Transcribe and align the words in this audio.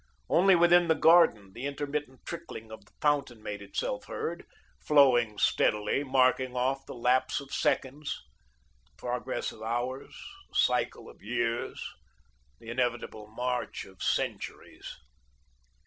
Only 0.29 0.55
within 0.55 0.87
the 0.87 0.95
garden, 0.95 1.53
the 1.53 1.67
intermittent 1.67 2.21
trickling 2.25 2.71
of 2.71 2.85
the 2.85 2.91
fountain 3.01 3.43
made 3.43 3.61
itself 3.61 4.05
heard, 4.05 4.45
flowing 4.79 5.37
steadily, 5.37 6.03
marking 6.03 6.55
off 6.55 6.87
the 6.87 6.95
lapse 6.95 7.39
of 7.39 7.53
seconds, 7.53 8.19
the 8.87 8.93
progress 8.97 9.51
of 9.51 9.61
hours, 9.61 10.17
the 10.49 10.55
cycle 10.55 11.07
of 11.07 11.21
years, 11.21 11.85
the 12.59 12.71
inevitable 12.71 13.27
march 13.27 13.85
of 13.85 14.01
centuries. 14.01 14.89